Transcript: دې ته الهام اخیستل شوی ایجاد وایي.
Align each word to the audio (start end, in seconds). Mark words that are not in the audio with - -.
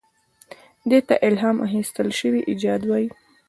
دې 0.89 0.99
ته 1.07 1.15
الهام 1.27 1.57
اخیستل 1.67 2.07
شوی 2.19 2.41
ایجاد 2.49 2.81
وایي. 2.85 3.07